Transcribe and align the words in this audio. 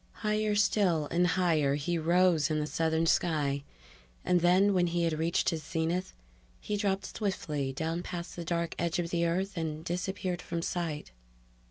Higher 0.25 0.55
still 0.55 1.05
and 1.11 1.27
higher 1.27 1.75
he 1.75 1.95
rose 1.99 2.49
in 2.49 2.57
the 2.59 2.65
southern 2.65 3.05
sky, 3.05 3.63
and 4.25 4.41
then, 4.41 4.73
when 4.73 4.87
he 4.87 5.03
had 5.03 5.13
reached 5.13 5.51
his 5.51 5.61
zenith, 5.61 6.15
he 6.59 6.75
dropped 6.75 7.15
swiftly 7.15 7.71
down 7.71 8.01
past 8.01 8.35
the 8.35 8.43
dark 8.43 8.73
edge 8.79 8.97
of 8.97 9.11
the 9.11 9.27
Earth 9.27 9.55
and 9.55 9.85
disappeared 9.85 10.41
from 10.41 10.63
sight. 10.63 11.11